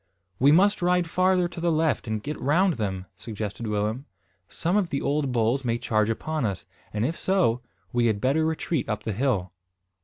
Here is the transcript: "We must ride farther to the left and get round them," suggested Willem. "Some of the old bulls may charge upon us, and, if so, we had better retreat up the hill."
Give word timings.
"We 0.39 0.51
must 0.51 0.81
ride 0.81 1.07
farther 1.07 1.47
to 1.47 1.61
the 1.61 1.71
left 1.71 2.07
and 2.07 2.23
get 2.23 2.41
round 2.41 2.73
them," 2.73 3.05
suggested 3.17 3.67
Willem. 3.67 4.05
"Some 4.49 4.75
of 4.75 4.89
the 4.89 4.99
old 4.99 5.31
bulls 5.31 5.63
may 5.63 5.77
charge 5.77 6.09
upon 6.09 6.43
us, 6.43 6.65
and, 6.91 7.05
if 7.05 7.15
so, 7.15 7.61
we 7.93 8.07
had 8.07 8.19
better 8.19 8.43
retreat 8.43 8.89
up 8.89 9.03
the 9.03 9.13
hill." 9.13 9.51